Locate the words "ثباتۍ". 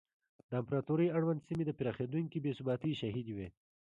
2.57-2.91